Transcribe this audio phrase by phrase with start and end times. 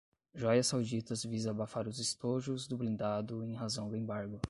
[0.33, 4.39] Joias sauditas visa abafar os estojos do blindado em razão do embargo